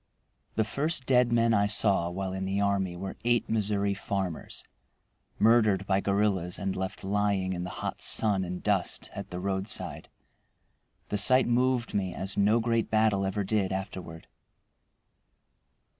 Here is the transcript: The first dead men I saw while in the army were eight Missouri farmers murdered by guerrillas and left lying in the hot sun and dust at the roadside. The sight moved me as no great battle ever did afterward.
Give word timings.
The 0.55 0.63
first 0.63 1.05
dead 1.05 1.31
men 1.31 1.53
I 1.53 1.67
saw 1.67 2.09
while 2.09 2.33
in 2.33 2.45
the 2.45 2.59
army 2.59 2.95
were 2.97 3.17
eight 3.23 3.47
Missouri 3.47 3.93
farmers 3.93 4.63
murdered 5.37 5.85
by 5.85 6.01
guerrillas 6.01 6.57
and 6.57 6.75
left 6.75 7.03
lying 7.03 7.53
in 7.53 7.65
the 7.65 7.69
hot 7.85 8.01
sun 8.01 8.43
and 8.43 8.63
dust 8.63 9.11
at 9.13 9.29
the 9.29 9.39
roadside. 9.39 10.09
The 11.09 11.19
sight 11.19 11.45
moved 11.45 11.93
me 11.93 12.15
as 12.15 12.35
no 12.35 12.59
great 12.59 12.89
battle 12.89 13.27
ever 13.27 13.43
did 13.43 13.71
afterward. 13.71 14.25